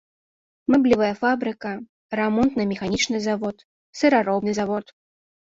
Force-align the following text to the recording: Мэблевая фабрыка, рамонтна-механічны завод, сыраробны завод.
Мэблевая 0.75 1.09
фабрыка, 1.21 1.73
рамонтна-механічны 2.21 3.17
завод, 3.27 3.57
сыраробны 4.01 4.51
завод. 4.63 4.85